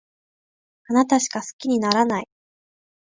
[0.87, 2.27] あなたしか好きにならない